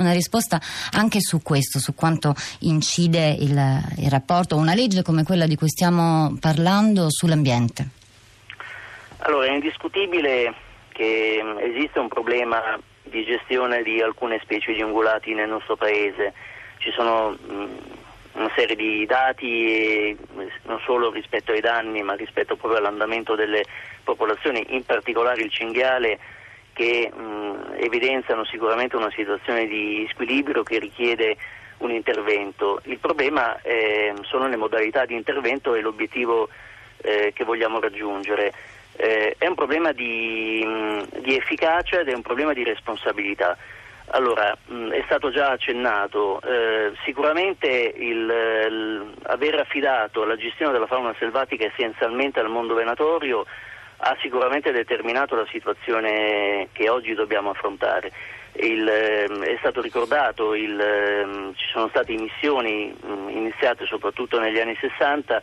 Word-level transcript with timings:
una 0.00 0.12
risposta 0.12 0.58
anche 0.92 1.20
su 1.20 1.42
questo, 1.42 1.78
su 1.78 1.94
quanto 1.94 2.34
incide 2.60 3.28
il, 3.38 3.50
il, 3.98 4.10
rapporto, 4.10 4.56
una 4.56 4.74
legge 4.74 5.02
come 5.02 5.22
quella 5.22 5.46
di 5.46 5.56
cui 5.56 5.68
stiamo 5.68 6.36
parlando 6.40 7.06
sull'ambiente. 7.10 7.88
Allora, 9.18 9.46
è 9.46 9.52
indiscutibile 9.52 10.54
che 10.92 11.42
esiste 11.60 11.98
un 11.98 12.08
problema 12.08 12.78
di 13.02 13.24
gestione 13.24 13.82
di 13.82 14.00
alcune 14.00 14.40
specie 14.42 14.72
di 14.72 14.82
ungulati 14.82 15.34
nel 15.34 15.48
nostro 15.48 15.76
paese. 15.76 16.32
Ci 16.78 16.90
sono 16.92 17.30
mh, 17.30 17.68
una 18.32 18.50
serie 18.54 18.76
di 18.76 19.04
dati, 19.04 20.16
non 20.62 20.80
solo 20.84 21.10
rispetto 21.10 21.52
ai 21.52 21.60
danni, 21.60 22.02
ma 22.02 22.14
rispetto 22.14 22.56
proprio 22.56 22.80
all'andamento 22.80 23.34
delle 23.34 23.64
popolazioni, 24.02 24.64
in 24.70 24.84
particolare 24.84 25.42
il 25.42 25.50
cinghiale 25.50 26.18
che 26.80 27.12
mh, 27.14 27.74
evidenziano 27.76 28.46
sicuramente 28.46 28.96
una 28.96 29.10
situazione 29.14 29.66
di 29.66 30.08
squilibrio 30.12 30.62
che 30.62 30.78
richiede 30.78 31.36
un 31.78 31.90
intervento. 31.90 32.80
Il 32.84 32.98
problema 32.98 33.60
eh, 33.60 34.14
sono 34.22 34.48
le 34.48 34.56
modalità 34.56 35.04
di 35.04 35.14
intervento 35.14 35.74
e 35.74 35.82
l'obiettivo 35.82 36.48
eh, 37.02 37.32
che 37.34 37.44
vogliamo 37.44 37.80
raggiungere. 37.80 38.54
Eh, 38.96 39.34
è 39.36 39.46
un 39.46 39.54
problema 39.54 39.92
di, 39.92 40.64
mh, 40.64 41.20
di, 41.20 41.36
efficacia 41.36 42.00
ed 42.00 42.08
è 42.08 42.14
un 42.14 42.22
problema 42.22 42.54
di 42.54 42.64
responsabilità. 42.64 43.58
Allora, 44.12 44.56
mh, 44.66 44.88
è 44.88 45.02
stato 45.04 45.30
già 45.30 45.50
accennato, 45.50 46.40
eh, 46.40 46.92
sicuramente 47.04 47.68
il, 47.68 48.32
il, 48.70 49.12
aver 49.24 49.60
affidato 49.60 50.24
la 50.24 50.36
gestione 50.36 50.72
della 50.72 50.86
fauna 50.86 51.14
selvatica 51.18 51.66
essenzialmente 51.66 52.40
al 52.40 52.48
mondo 52.48 52.72
venatorio 52.72 53.44
ha 54.00 54.16
sicuramente 54.20 54.72
determinato 54.72 55.34
la 55.34 55.46
situazione 55.50 56.68
che 56.72 56.88
oggi 56.88 57.14
dobbiamo 57.14 57.50
affrontare. 57.50 58.10
Il, 58.52 58.88
ehm, 58.88 59.44
è 59.44 59.56
stato 59.58 59.80
ricordato, 59.80 60.54
il, 60.54 60.78
ehm, 60.80 61.54
ci 61.54 61.66
sono 61.70 61.88
state 61.88 62.12
missioni 62.14 62.94
iniziate 63.28 63.86
soprattutto 63.86 64.40
negli 64.40 64.58
anni 64.58 64.76
60 64.80 65.40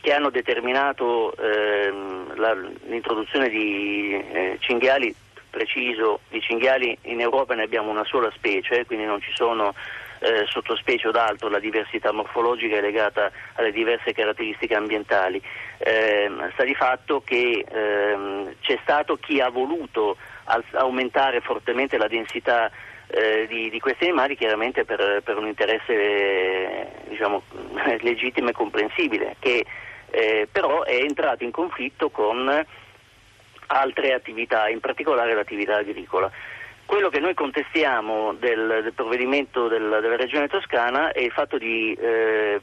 che 0.00 0.12
hanno 0.12 0.30
determinato 0.30 1.34
ehm, 1.36 2.36
la, 2.36 2.52
l'introduzione 2.86 3.48
di 3.48 4.12
eh, 4.12 4.56
cinghiali, 4.60 5.14
preciso, 5.48 6.20
di 6.28 6.40
cinghiali 6.40 6.98
in 7.02 7.20
Europa 7.20 7.54
ne 7.54 7.62
abbiamo 7.62 7.90
una 7.90 8.04
sola 8.04 8.30
specie, 8.34 8.84
quindi 8.84 9.06
non 9.06 9.20
ci 9.22 9.30
sono 9.34 9.72
eh, 10.18 10.44
sottospecie 10.46 11.08
o 11.08 11.10
d'altro, 11.10 11.48
la 11.48 11.58
diversità 11.58 12.12
morfologica 12.12 12.76
è 12.76 12.80
legata 12.80 13.30
alle 13.54 13.72
diverse 13.72 14.12
caratteristiche 14.12 14.74
ambientali. 14.74 15.40
Eh, 15.86 16.30
sta 16.54 16.64
di 16.64 16.74
fatto 16.74 17.20
che 17.20 17.62
ehm, 17.68 18.54
c'è 18.62 18.78
stato 18.80 19.16
chi 19.16 19.38
ha 19.38 19.50
voluto 19.50 20.16
al- 20.44 20.64
aumentare 20.72 21.42
fortemente 21.42 21.98
la 21.98 22.08
densità 22.08 22.70
eh, 23.08 23.46
di, 23.46 23.68
di, 23.68 23.80
questi 23.80 24.04
animali 24.04 24.34
chiaramente 24.34 24.86
per, 24.86 25.20
per 25.22 25.36
un 25.36 25.46
interesse 25.46 26.88
diciamo, 27.06 27.42
legittimo 28.00 28.48
e 28.48 28.52
comprensibile 28.52 29.36
che 29.38 29.66
eh, 30.10 30.48
però 30.50 30.84
è 30.84 30.94
entrato 30.94 31.44
in 31.44 31.50
conflitto 31.50 32.08
con 32.08 32.64
altre 33.66 34.14
attività, 34.14 34.70
in 34.70 34.80
particolare 34.80 35.34
l'attività 35.34 35.76
agricola. 35.76 36.30
Quello 36.86 37.10
che 37.10 37.20
noi 37.20 37.34
contestiamo 37.34 38.32
del, 38.32 38.80
del 38.82 38.92
provvedimento 38.94 39.68
del, 39.68 39.98
della 40.00 40.16
Regione 40.16 40.48
Toscana 40.48 41.12
è 41.12 41.20
il 41.20 41.30
fatto 41.30 41.58
di 41.58 41.92
eh, 41.92 42.58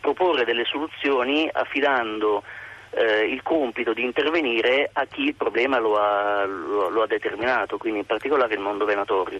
proporre 0.00 0.44
delle 0.44 0.64
soluzioni 0.64 1.48
affidando 1.52 2.42
eh, 2.90 3.26
il 3.26 3.42
compito 3.42 3.92
di 3.92 4.02
intervenire 4.02 4.90
a 4.92 5.06
chi 5.06 5.22
il 5.22 5.34
problema 5.34 5.78
lo 5.78 5.96
ha, 5.96 6.44
lo, 6.44 6.88
lo 6.88 7.02
ha, 7.02 7.06
determinato, 7.06 7.78
quindi 7.78 8.00
in 8.00 8.06
particolare 8.06 8.54
il 8.54 8.60
mondo 8.60 8.84
venatorio. 8.84 9.38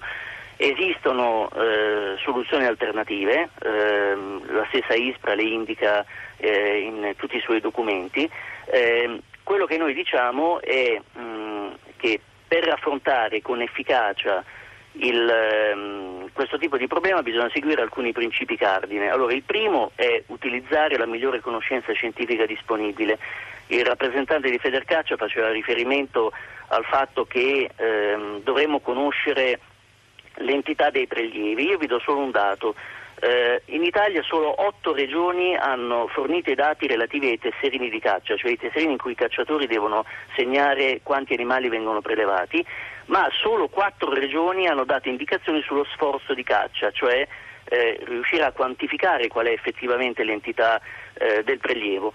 Esistono 0.57 1.49
eh, 1.55 2.17
soluzioni 2.23 2.67
alternative, 2.67 3.49
ehm, 3.63 4.53
la 4.53 4.67
stessa 4.69 4.95
ISPRA 4.95 5.35
le 5.35 5.43
indica 5.43 6.05
eh, 6.37 6.81
in 6.81 7.15
tutti 7.17 7.37
i 7.37 7.41
suoi 7.41 7.61
documenti. 7.61 8.31
Ehm, 8.67 9.21
quello 9.43 9.65
che 9.65 9.79
noi 9.79 9.95
diciamo 9.95 10.61
è 10.61 11.01
mh, 11.13 11.75
che 11.97 12.21
per 12.47 12.69
affrontare 12.69 13.41
con 13.41 13.63
efficacia 13.63 14.45
il, 14.93 15.29
ehm, 15.29 16.31
questo 16.33 16.59
tipo 16.59 16.77
di 16.77 16.87
problema 16.87 17.23
bisogna 17.23 17.51
seguire 17.53 17.83
alcuni 17.83 18.13
principi 18.13 18.57
cardine. 18.57 19.11
Allora, 19.11 19.33
il 19.33 19.43
primo 19.43 19.93
è 19.95 20.23
utilizzare 20.27 20.97
la 20.97 21.07
migliore 21.07 21.41
conoscenza 21.41 21.93
scientifica 21.93 22.47
disponibile. 22.47 23.19
Il 23.69 23.85
rappresentante 23.85 24.51
di 24.51 24.59
Federcaccia 24.59 25.17
faceva 25.17 25.51
riferimento 25.51 26.33
al 26.69 26.85
fatto 26.85 27.25
che 27.25 27.71
ehm, 27.75 28.43
dovremmo 28.43 28.81
conoscere 28.81 29.61
l'entità 30.37 30.91
dei 30.91 31.07
prelievi. 31.07 31.67
Io 31.67 31.79
vi 31.79 31.87
do 31.87 32.01
solo 32.01 32.21
un 32.21 32.31
dato. 32.31 32.75
Eh, 33.23 33.63
in 33.67 33.85
Italia 33.85 34.23
solo 34.23 34.63
otto 34.67 34.95
regioni 34.95 35.55
hanno 35.55 36.09
fornito 36.09 36.51
i 36.51 36.55
dati 36.55 36.87
relativi 36.87 37.29
ai 37.29 37.39
tesserini 37.39 37.91
di 37.91 38.01
caccia, 38.01 38.35
cioè 38.35 38.51
i 38.51 38.57
tesserini 38.57 38.93
in 38.93 38.99
cui 38.99 39.13
i 39.13 39.15
cacciatori 39.15 39.67
devono 39.67 40.07
segnare 40.35 41.01
quanti 41.03 41.35
animali 41.35 41.69
vengono 41.69 42.01
prelevati, 42.01 42.65
ma 43.07 43.29
solo 43.31 43.69
quattro 43.69 44.15
regioni 44.15 44.67
hanno 44.69 44.85
dato 44.85 45.11
indicazioni 45.11 45.61
sullo 45.61 45.85
sforzo 45.93 46.33
di 46.33 46.43
caccia, 46.43 46.91
cioè 46.93 47.29
eh, 47.65 48.01
riuscire 48.07 48.45
a 48.45 48.53
quantificare 48.53 49.29
qual 49.29 49.47
è 49.47 49.53
effettivamente 49.53 50.25
l'entità 50.25 50.81
eh, 51.13 51.45
del 51.45 51.59
prelievo. 51.59 52.15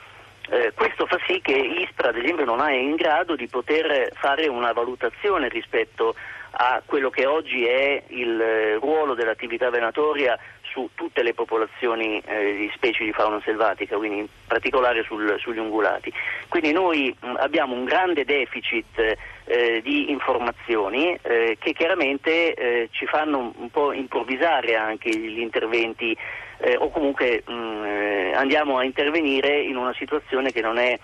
Eh, 0.50 0.74
questo 0.74 1.06
fa 1.06 1.20
sì 1.28 1.40
che 1.40 1.54
ISPRA 1.54 2.10
ad 2.10 2.18
esempio 2.18 2.46
non 2.46 2.62
è 2.62 2.74
in 2.74 2.96
grado 2.96 3.36
di 3.36 3.48
poter 3.48 4.10
fare 4.14 4.48
una 4.48 4.74
valutazione 4.74 5.50
rispetto 5.50 6.16
a 6.58 6.82
quello 6.86 7.10
che 7.10 7.26
oggi 7.26 7.66
è 7.66 8.04
il 8.08 8.40
eh, 8.40 8.76
ruolo 8.76 9.14
dell'attività 9.14 9.70
venatoria 9.70 10.38
su 10.76 10.90
tutte 10.94 11.24
le 11.24 11.34
popolazioni 11.34 12.20
eh, 12.20 12.54
di 12.54 12.70
specie 12.76 13.06
di 13.06 13.14
fauna 13.14 13.40
selvatica, 13.46 13.96
quindi 13.96 14.18
in 14.20 14.28
particolare 14.46 15.04
sul, 15.04 15.38
sugli 15.40 15.58
ungulati. 15.58 16.12
Quindi 16.50 16.74
noi 16.74 17.16
mh, 17.18 17.36
abbiamo 17.38 17.76
un 17.76 17.86
grande 17.86 18.26
deficit 18.26 19.16
eh, 19.46 19.82
di 19.82 20.12
informazioni 20.12 21.18
eh, 21.22 21.56
che 21.58 21.72
chiaramente 21.72 22.54
eh, 22.54 22.90
ci 22.92 23.06
fanno 23.06 23.54
un, 23.56 23.70
po' 23.70 23.94
improvvisare 23.94 24.76
anche 24.76 25.10
gli 25.10 25.40
interventi 25.40 26.16
eh, 26.58 26.76
o 26.76 26.90
comunque 26.90 27.44
mh, 27.46 27.52
eh, 27.86 28.34
andiamo 28.36 28.78
a 28.78 28.84
intervenire 28.84 29.62
in 29.62 29.78
una 29.78 29.94
situazione 29.94 30.52
che 30.52 30.60
non 30.62 30.78
è 30.78 31.00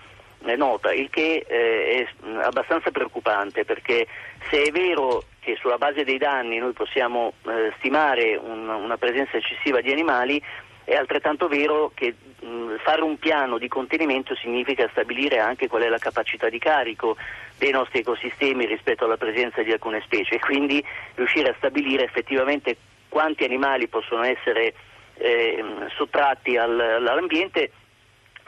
nota, 0.56 0.92
il 0.92 1.08
che 1.08 1.44
è 1.46 2.04
abbastanza 2.42 2.90
preoccupante 2.90 3.64
perché 3.64 4.08
se 4.50 4.64
è 4.64 4.70
vero 4.72 5.22
che 5.42 5.56
sulla 5.60 5.76
base 5.76 6.04
dei 6.04 6.18
danni 6.18 6.58
noi 6.58 6.72
possiamo 6.72 7.32
eh, 7.48 7.72
stimare 7.78 8.36
un, 8.36 8.68
una 8.68 8.96
presenza 8.96 9.36
eccessiva 9.36 9.80
di 9.80 9.90
animali, 9.90 10.40
è 10.84 10.94
altrettanto 10.94 11.48
vero 11.48 11.90
che 11.94 12.14
mh, 12.38 12.76
fare 12.84 13.02
un 13.02 13.18
piano 13.18 13.58
di 13.58 13.66
contenimento 13.66 14.36
significa 14.36 14.88
stabilire 14.92 15.40
anche 15.40 15.66
qual 15.66 15.82
è 15.82 15.88
la 15.88 15.98
capacità 15.98 16.48
di 16.48 16.60
carico 16.60 17.16
dei 17.58 17.72
nostri 17.72 17.98
ecosistemi 18.00 18.66
rispetto 18.66 19.04
alla 19.04 19.16
presenza 19.16 19.62
di 19.62 19.72
alcune 19.72 20.00
specie. 20.02 20.36
E 20.36 20.38
quindi 20.38 20.82
riuscire 21.16 21.50
a 21.50 21.54
stabilire 21.56 22.04
effettivamente 22.04 22.76
quanti 23.08 23.42
animali 23.42 23.88
possono 23.88 24.22
essere 24.22 24.74
eh, 25.14 25.64
sottratti 25.96 26.56
al, 26.56 26.78
all'ambiente, 26.78 27.72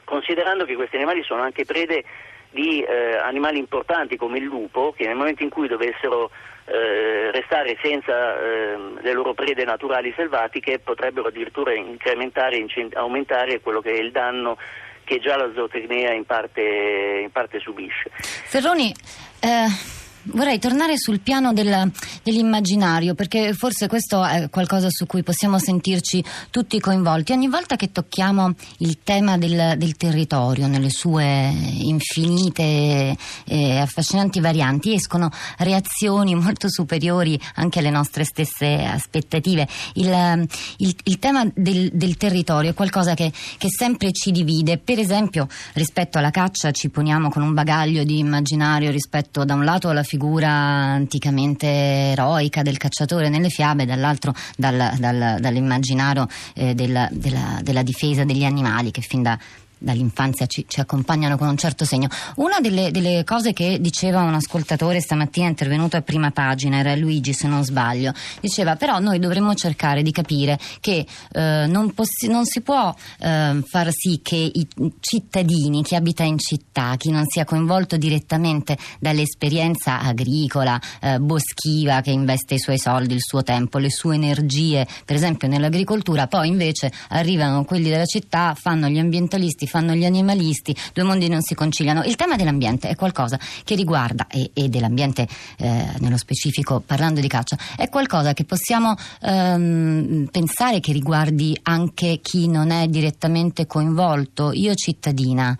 considerando 0.04 0.64
che 0.64 0.76
questi 0.76 0.94
animali 0.94 1.24
sono 1.24 1.42
anche 1.42 1.64
prede 1.64 2.04
di 2.50 2.82
eh, 2.82 3.16
animali 3.16 3.58
importanti 3.58 4.16
come 4.16 4.38
il 4.38 4.44
lupo, 4.44 4.94
che 4.96 5.06
nel 5.06 5.16
momento 5.16 5.42
in 5.42 5.50
cui 5.50 5.66
dovessero 5.66 6.30
eh, 6.66 7.30
restare 7.30 7.76
senza 7.82 8.40
eh, 8.40 8.76
le 9.00 9.12
loro 9.12 9.34
prede 9.34 9.64
naturali 9.64 10.12
selvatiche 10.16 10.78
potrebbero 10.78 11.28
addirittura 11.28 11.74
incrementare, 11.74 12.64
aumentare 12.94 13.60
quello 13.60 13.80
che 13.80 13.92
è 13.92 13.98
il 13.98 14.10
danno 14.10 14.56
che 15.04 15.20
già 15.20 15.36
la 15.36 15.50
zootecnia 15.54 16.12
in 16.12 16.24
parte, 16.24 17.20
in 17.22 17.30
parte 17.30 17.60
subisce. 17.60 18.10
Ferroni, 18.14 18.94
eh 19.40 20.02
vorrei 20.24 20.58
tornare 20.58 20.96
sul 20.96 21.20
piano 21.20 21.52
del, 21.52 21.90
dell'immaginario, 22.22 23.14
perché 23.14 23.52
forse 23.52 23.86
questo 23.88 24.24
è 24.24 24.48
qualcosa 24.50 24.88
su 24.90 25.06
cui 25.06 25.22
possiamo 25.22 25.58
sentirci 25.58 26.24
tutti 26.50 26.80
coinvolti. 26.80 27.32
Ogni 27.32 27.48
volta 27.48 27.76
che 27.76 27.92
tocchiamo 27.92 28.54
il 28.78 28.98
tema 29.02 29.36
del, 29.36 29.74
del 29.76 29.96
territorio, 29.96 30.66
nelle 30.66 30.90
sue 30.90 31.52
infinite 31.80 33.16
e 33.44 33.78
affascinanti 33.78 34.40
varianti, 34.40 34.94
escono 34.94 35.30
reazioni 35.58 36.34
molto 36.34 36.68
superiori 36.68 37.38
anche 37.56 37.78
alle 37.78 37.90
nostre 37.90 38.24
stesse 38.24 38.84
aspettative. 38.84 39.68
Il, 39.94 40.46
il, 40.78 40.96
il 41.04 41.18
tema 41.18 41.46
del, 41.54 41.90
del, 41.92 42.16
territorio 42.16 42.70
è 42.70 42.74
qualcosa 42.74 43.14
che, 43.14 43.32
che 43.58 43.68
sempre 43.68 44.12
ci 44.12 44.30
divide. 44.30 44.78
Per 44.78 44.98
esempio, 44.98 45.48
rispetto 45.74 46.18
alla 46.18 46.30
caccia 46.30 46.70
ci 46.70 46.88
poniamo 46.88 47.28
con 47.28 47.42
un 47.42 47.54
bagaglio 47.54 48.04
di 48.04 48.18
immaginario 48.18 48.90
rispetto 48.90 49.44
da 49.44 49.54
un 49.54 49.64
lato 49.64 49.88
alla 49.88 50.02
figura 50.02 50.13
anticamente 50.48 51.66
eroica 51.66 52.62
del 52.62 52.76
cacciatore 52.76 53.28
nelle 53.28 53.48
fiabe, 53.48 53.84
dall'altro 53.84 54.34
dal, 54.56 54.94
dal, 54.98 55.36
dall'immaginario 55.40 56.26
eh, 56.54 56.74
della, 56.74 57.08
della, 57.10 57.60
della, 57.62 57.82
difesa 57.82 58.24
degli 58.24 58.44
animali 58.44 58.90
che 58.90 59.00
fin 59.00 59.22
da 59.22 59.38
dall'infanzia 59.84 60.46
ci, 60.46 60.64
ci, 60.66 60.80
accompagnano 60.80 61.36
con 61.36 61.48
un 61.48 61.56
certo 61.56 61.84
segno. 61.84 62.08
Una 62.36 62.58
delle, 62.60 62.90
delle, 62.90 63.22
cose 63.24 63.52
che 63.52 63.78
diceva 63.80 64.22
un 64.22 64.34
ascoltatore 64.34 65.00
stamattina 65.00 65.48
intervenuto 65.48 65.96
a 65.96 66.02
prima 66.02 66.30
pagina, 66.30 66.78
era 66.78 66.94
Luigi 66.96 67.32
se 67.32 67.46
non 67.46 67.62
sbaglio, 67.62 68.12
diceva 68.40 68.76
però 68.76 68.98
noi 68.98 69.18
dovremmo 69.18 69.54
cercare 69.54 70.02
di 70.02 70.10
capire 70.10 70.58
che 70.80 71.06
eh, 71.32 71.66
non, 71.68 71.92
possi- 71.92 72.28
non, 72.28 72.44
si 72.46 72.62
può 72.62 72.94
eh, 73.20 73.62
far 73.66 73.92
sì 73.92 74.20
che 74.22 74.36
i 74.36 74.66
cittadini, 75.00 75.82
chi 75.82 75.94
abita 75.94 76.22
in 76.24 76.38
città, 76.38 76.94
chi 76.96 77.10
non 77.10 77.24
sia 77.26 77.44
coinvolto 77.44 77.96
direttamente 77.96 78.76
dall'esperienza 78.98 80.00
agricola, 80.00 80.80
eh, 81.00 81.18
boschiva, 81.18 82.00
che 82.00 82.10
investe 82.10 82.54
i 82.54 82.58
suoi 82.58 82.78
soldi, 82.78 83.14
il 83.14 83.22
suo 83.22 83.42
tempo, 83.42 83.78
le 83.78 83.90
sue 83.90 84.14
energie, 84.14 84.86
per 85.04 85.16
esempio 85.16 85.48
nell'agricoltura, 85.48 86.26
poi 86.26 86.48
invece 86.48 86.90
arrivano 87.08 87.64
quelli 87.64 87.90
della 87.90 88.06
città, 88.06 88.54
fanno 88.58 88.88
gli 88.88 88.98
ambientalisti, 88.98 89.66
fanno 89.74 89.94
gli 89.94 90.04
animalisti, 90.04 90.72
due 90.92 91.02
mondi 91.02 91.28
non 91.28 91.40
si 91.40 91.56
conciliano. 91.56 92.04
Il 92.04 92.14
tema 92.14 92.36
dell'ambiente 92.36 92.88
è 92.88 92.94
qualcosa 92.94 93.40
che 93.64 93.74
riguarda, 93.74 94.28
e, 94.28 94.52
e 94.54 94.68
dell'ambiente 94.68 95.26
eh, 95.58 95.86
nello 95.98 96.16
specifico 96.16 96.78
parlando 96.78 97.20
di 97.20 97.26
caccia, 97.26 97.56
è 97.76 97.88
qualcosa 97.88 98.34
che 98.34 98.44
possiamo 98.44 98.94
ehm, 99.20 100.28
pensare 100.30 100.78
che 100.78 100.92
riguardi 100.92 101.58
anche 101.64 102.20
chi 102.22 102.46
non 102.46 102.70
è 102.70 102.86
direttamente 102.86 103.66
coinvolto. 103.66 104.52
Io 104.52 104.74
cittadina. 104.74 105.58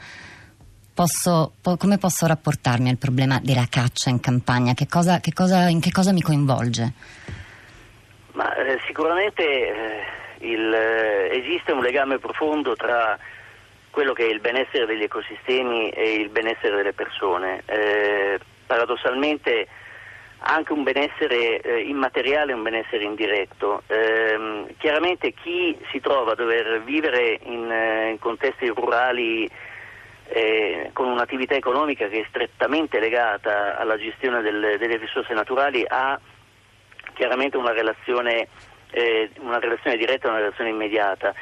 Posso, 0.95 1.55
po- 1.61 1.77
come 1.77 1.99
posso 1.99 2.25
rapportarmi 2.25 2.89
al 2.89 2.99
problema 2.99 3.41
della 3.43 3.67
caccia 3.69 4.11
in 4.11 4.21
campagna? 4.21 4.75
Che 4.75 4.87
cosa, 4.87 5.19
che 5.19 5.33
cosa, 5.33 5.67
in 5.67 5.81
che 5.81 5.91
cosa 5.91 6.13
mi 6.13 6.23
coinvolge? 6.23 6.93
Ma, 8.35 8.55
eh, 8.55 8.79
sicuramente 8.87 9.43
eh, 9.43 10.47
il, 10.47 10.73
eh, 10.73 11.37
esiste 11.37 11.73
un 11.73 11.83
legame 11.83 12.21
profondo 12.21 12.77
tra 12.77 13.19
quello 13.95 14.13
che 14.13 14.27
è 14.27 14.29
il 14.29 14.41
benessere 14.41 14.87
degli 14.87 15.05
ecosistemi 15.05 15.89
e 15.91 16.15
il 16.15 16.29
benessere 16.29 16.75
delle 16.75 16.93
persone. 16.93 17.63
Eh, 17.65 18.41
paradossalmente 18.67 19.69
anche 20.47 20.73
un 20.73 20.83
benessere 20.83 21.61
eh, 21.61 21.81
immateriale 21.83 22.51
e 22.51 22.55
un 22.57 22.65
benessere 22.65 23.05
indiretto. 23.05 23.85
Eh, 23.87 24.75
chiaramente 24.79 25.33
chi 25.33 25.79
si 25.93 26.01
trova 26.01 26.33
a 26.33 26.35
dover 26.35 26.83
vivere 26.83 27.39
in, 27.45 27.71
eh, 27.71 28.11
in 28.11 28.19
contesti 28.19 28.67
rurali 28.67 29.49
eh, 30.27 30.91
con 30.93 31.07
un'attività 31.07 31.55
economica 31.55 32.09
che 32.09 32.23
è 32.23 32.27
strettamente 32.29 32.99
legata 32.99 33.79
alla 33.79 33.97
gestione 33.97 34.43
del, 34.43 34.75
delle 34.77 34.97
risorse 34.97 35.35
naturali 35.35 35.85
ha 35.87 36.19
chiaramente 37.13 37.57
una 37.57 37.73
relazione, 37.73 38.49
eh, 38.91 39.31
una 39.39 39.61
relazione 39.61 39.97
diretta 39.97 40.27
e 40.27 40.31
una 40.31 40.41
relazione 40.41 40.71
immediata. 40.71 41.33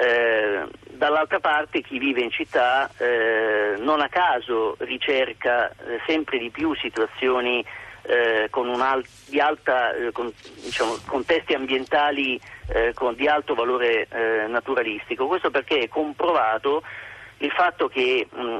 Eh, 0.00 0.64
dall'altra 0.90 1.40
parte 1.40 1.80
chi 1.80 1.98
vive 1.98 2.20
in 2.20 2.30
città 2.30 2.88
eh, 2.98 3.74
non 3.78 4.00
a 4.00 4.08
caso 4.08 4.76
ricerca 4.78 5.70
eh, 5.70 5.98
sempre 6.06 6.38
di 6.38 6.50
più 6.50 6.72
situazioni 6.76 7.64
eh, 8.02 8.46
con 8.48 8.68
al- 8.80 9.04
di 9.26 9.40
alta, 9.40 9.92
eh, 9.94 10.12
con, 10.12 10.32
diciamo, 10.62 10.98
contesti 11.04 11.54
ambientali 11.54 12.40
con, 12.92 13.14
di 13.14 13.26
alto 13.26 13.54
valore 13.54 14.06
naturalistico. 14.46 15.26
Questo 15.26 15.50
perché 15.50 15.78
è 15.78 15.88
comprovato 15.88 16.82
il 17.38 17.50
fatto 17.50 17.88
che 17.88 18.28
mh, 18.30 18.58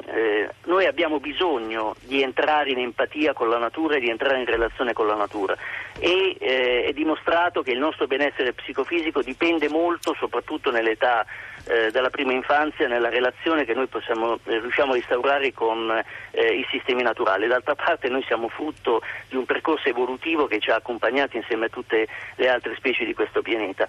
abbiamo 0.88 1.20
bisogno 1.20 1.94
di 2.02 2.22
entrare 2.22 2.70
in 2.70 2.78
empatia 2.78 3.32
con 3.32 3.48
la 3.48 3.58
natura 3.58 3.96
e 3.96 4.00
di 4.00 4.08
entrare 4.08 4.38
in 4.38 4.46
relazione 4.46 4.92
con 4.92 5.06
la 5.06 5.14
natura 5.14 5.56
e 5.98 6.36
eh, 6.38 6.84
è 6.84 6.92
dimostrato 6.92 7.62
che 7.62 7.72
il 7.72 7.78
nostro 7.78 8.06
benessere 8.06 8.52
psicofisico 8.52 9.22
dipende 9.22 9.68
molto, 9.68 10.14
soprattutto 10.18 10.70
nell'età 10.70 11.26
eh, 11.66 11.90
della 11.90 12.10
prima 12.10 12.32
infanzia, 12.32 12.88
nella 12.88 13.08
relazione 13.08 13.64
che 13.64 13.74
noi 13.74 13.86
possiamo, 13.86 14.38
eh, 14.44 14.60
riusciamo 14.60 14.92
a 14.92 14.96
instaurare 14.96 15.52
con 15.52 15.90
eh, 16.30 16.54
i 16.54 16.66
sistemi 16.70 17.02
naturali. 17.02 17.46
D'altra 17.46 17.74
parte 17.74 18.08
noi 18.08 18.22
siamo 18.24 18.48
frutto 18.48 19.02
di 19.28 19.36
un 19.36 19.44
percorso 19.44 19.88
evolutivo 19.88 20.46
che 20.46 20.60
ci 20.60 20.70
ha 20.70 20.76
accompagnati 20.76 21.36
insieme 21.36 21.66
a 21.66 21.70
tutte 21.70 22.08
le 22.36 22.48
altre 22.48 22.74
specie 22.76 23.04
di 23.04 23.14
questo 23.14 23.42
pianeta. 23.42 23.88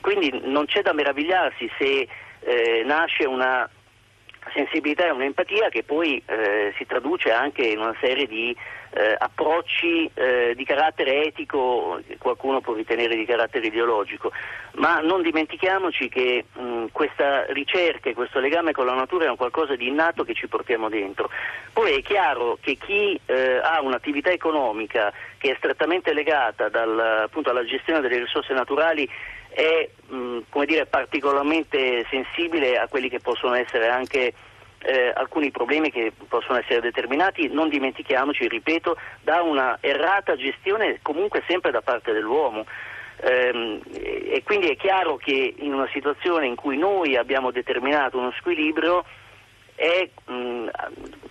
Quindi 0.00 0.40
non 0.44 0.66
c'è 0.66 0.82
da 0.82 0.92
meravigliarsi 0.92 1.70
se 1.76 2.08
eh, 2.40 2.82
nasce 2.84 3.24
una 3.24 3.68
sensibilità 4.52 5.06
e 5.06 5.10
un'empatia 5.10 5.68
che 5.68 5.82
poi 5.82 6.22
eh, 6.26 6.72
si 6.76 6.86
traduce 6.86 7.30
anche 7.32 7.62
in 7.62 7.78
una 7.78 7.96
serie 8.00 8.26
di 8.26 8.56
eh, 8.90 9.14
approcci 9.18 10.10
eh, 10.14 10.54
di 10.56 10.64
carattere 10.64 11.24
etico, 11.24 12.00
qualcuno 12.18 12.60
può 12.60 12.74
ritenere 12.74 13.16
di 13.16 13.24
carattere 13.24 13.66
ideologico, 13.66 14.32
ma 14.72 15.00
non 15.00 15.22
dimentichiamoci 15.22 16.08
che 16.08 16.44
mh, 16.52 16.86
questa 16.92 17.44
ricerca 17.52 18.08
e 18.08 18.14
questo 18.14 18.40
legame 18.40 18.72
con 18.72 18.86
la 18.86 18.94
natura 18.94 19.26
è 19.26 19.30
un 19.30 19.36
qualcosa 19.36 19.76
di 19.76 19.88
innato 19.88 20.24
che 20.24 20.34
ci 20.34 20.48
portiamo 20.48 20.88
dentro. 20.88 21.30
Poi 21.72 21.98
è 21.98 22.02
chiaro 22.02 22.58
che 22.60 22.76
chi 22.76 23.18
eh, 23.26 23.60
ha 23.62 23.80
un'attività 23.82 24.30
economica 24.30 25.12
che 25.38 25.52
è 25.52 25.54
strettamente 25.56 26.12
legata 26.12 26.68
dal, 26.68 26.98
appunto, 26.98 27.50
alla 27.50 27.64
gestione 27.64 28.00
delle 28.00 28.18
risorse 28.18 28.52
naturali 28.52 29.08
è 29.58 29.90
mh, 30.06 30.38
dire, 30.66 30.86
particolarmente 30.86 32.06
sensibile 32.08 32.78
a 32.78 32.86
quelli 32.86 33.08
che 33.08 33.18
possono 33.18 33.54
essere 33.54 33.88
anche 33.88 34.32
eh, 34.78 35.12
alcuni 35.12 35.50
problemi 35.50 35.90
che 35.90 36.12
possono 36.28 36.58
essere 36.58 36.80
determinati, 36.80 37.48
non 37.48 37.68
dimentichiamoci, 37.68 38.46
ripeto, 38.46 38.96
da 39.20 39.42
una 39.42 39.78
errata 39.80 40.36
gestione 40.36 41.00
comunque 41.02 41.42
sempre 41.48 41.72
da 41.72 41.80
parte 41.80 42.12
dell'uomo. 42.12 42.66
Ehm, 43.20 43.80
e 43.94 44.42
quindi 44.44 44.68
è 44.68 44.76
chiaro 44.76 45.16
che 45.16 45.54
in 45.56 45.74
una 45.74 45.88
situazione 45.92 46.46
in 46.46 46.54
cui 46.54 46.76
noi 46.76 47.16
abbiamo 47.16 47.50
determinato 47.50 48.16
uno 48.16 48.32
squilibrio 48.38 49.04
è 49.74 50.08
mh, 50.26 50.68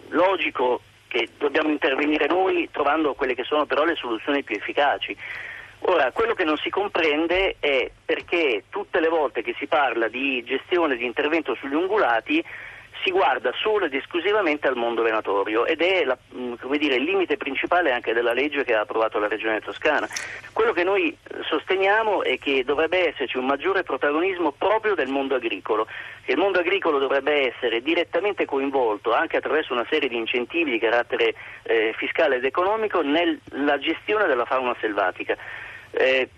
logico 0.09 0.81
che 1.07 1.30
dobbiamo 1.38 1.69
intervenire 1.69 2.27
noi 2.27 2.68
trovando 2.73 3.13
quelle 3.13 3.35
che 3.35 3.45
sono 3.45 3.65
però 3.65 3.85
le 3.85 3.95
soluzioni 3.95 4.44
più 4.44 4.57
efficaci. 4.57 5.15
Ora, 5.81 6.12
quello 6.12 6.33
che 6.33 6.44
non 6.44 6.57
si 6.57 6.69
comprende 6.69 7.56
è 7.59 7.89
perché 8.03 8.63
tutte 8.69 9.00
le 9.00 9.07
volte 9.07 9.41
che 9.41 9.56
si 9.57 9.68
parla 9.68 10.07
di 10.07 10.44
gestione 10.44 10.97
di 10.97 11.06
intervento 11.06 11.56
sugli 11.56 11.75
ungulati 11.75 12.44
si 13.03 13.11
guarda 13.11 13.51
solo 13.61 13.85
ed 13.85 13.94
esclusivamente 13.94 14.67
al 14.67 14.75
mondo 14.75 15.01
venatorio 15.01 15.65
ed 15.65 15.81
è 15.81 16.03
la, 16.03 16.17
mm, 16.35 16.53
dire, 16.77 16.95
il 16.95 17.03
limite 17.03 17.38
principale 17.38 17.91
anche 17.91 18.13
della 18.13 18.33
legge 18.33 18.63
che 18.63 18.73
ha 18.73 18.81
approvato 18.81 19.19
la 19.19 19.27
Regione 19.27 19.59
Toscana. 19.61 20.07
Quello 20.53 20.73
che 20.73 20.83
noi 20.83 21.15
sosteniamo 21.47 22.23
è 22.23 22.38
che 22.38 22.63
dovrebbe 22.63 23.09
esserci 23.09 23.38
un 23.38 23.45
maggiore 23.45 23.83
protagonismo 23.83 24.51
proprio 24.51 24.95
del 24.95 25.09
mondo 25.09 25.35
agricolo, 25.35 25.88
che 26.23 26.31
il 26.31 26.38
mondo 26.38 26.59
agricolo 26.59 26.99
dovrebbe 26.99 27.53
essere 27.53 27.81
direttamente 27.81 28.45
coinvolto 28.45 29.13
anche 29.13 29.38
attraverso 29.38 29.73
una 29.73 29.85
serie 29.89 30.09
di 30.09 30.17
incentivi 30.17 30.71
di 30.71 30.79
carattere 30.79 31.35
eh, 31.63 31.94
fiscale 31.95 32.38
ed 32.38 32.45
economico 32.45 33.01
nella 33.01 33.77
gestione 33.79 34.27
della 34.27 34.45
fauna 34.45 34.75
selvatica 34.79 35.38
eh, 35.91 36.29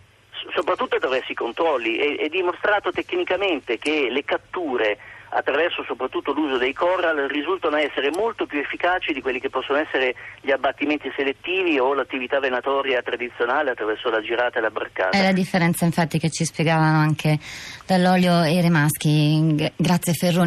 soprattutto 0.53 0.95
attraverso 0.95 1.31
i 1.31 1.35
controlli. 1.35 1.97
È, 1.97 2.17
è 2.17 2.29
dimostrato 2.29 2.91
tecnicamente 2.91 3.78
che 3.78 4.07
le 4.09 4.23
catture 4.23 4.97
attraverso 5.30 5.83
soprattutto 5.83 6.31
l'uso 6.31 6.57
dei 6.57 6.74
coral 6.74 7.28
risultano 7.30 7.78
essere 7.78 8.09
molto 8.09 8.45
più 8.45 8.59
efficaci 8.59 9.14
di 9.14 9.21
quelli 9.21 9.40
che 9.40 9.50
possono 9.50 9.78
essere 9.80 10.16
gli 10.42 10.52
abbattimenti 10.52 11.12
selettivi 11.16 11.80
o 11.80 11.94
l'attività 11.94 12.40
venatoria 12.40 13.02
tradizionale 13.02 13.71
attraverso 13.71 14.09
la 14.09 14.21
girata 14.21 14.59
e 14.59 14.62
la 14.62 14.69
braccata. 14.69 15.18
È 15.18 15.24
la 15.24 15.31
differenza 15.31 15.86
infatti 15.86 16.19
che 16.19 16.30
ci 16.30 16.45
spiegavano 16.45 16.98
anche 16.98 17.38
dall'olio 17.86 18.44
e 18.44 18.54
i 18.54 18.62
remaschi. 18.62 19.71
Grazie 19.76 20.14
Ferroni. 20.14 20.38